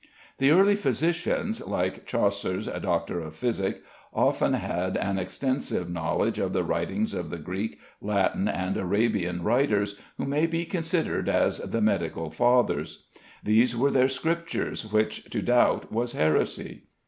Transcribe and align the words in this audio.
The 0.39 0.49
early 0.49 0.75
physicians, 0.75 1.61
like 1.63 2.07
Chaucer's 2.07 2.65
"Doctour 2.65 3.19
of 3.19 3.35
Phisik," 3.35 3.83
often 4.11 4.53
had 4.53 4.97
an 4.97 5.19
extensive 5.19 5.91
knowledge 5.91 6.39
of 6.39 6.53
the 6.53 6.63
writings 6.63 7.13
of 7.13 7.29
the 7.29 7.37
Greek, 7.37 7.77
Latin, 8.01 8.47
and 8.47 8.77
Arabian 8.77 9.43
writers, 9.43 9.99
who 10.17 10.25
may 10.25 10.47
be 10.47 10.65
considered 10.65 11.29
as 11.29 11.59
the 11.59 11.81
medical 11.81 12.31
"fathers." 12.31 13.05
These 13.43 13.75
were 13.75 13.91
their 13.91 14.07
scriptures, 14.09 14.91
which 14.91 15.25
to 15.29 15.39
doubt 15.43 15.91
was 15.93 16.13
heresy. 16.13 16.85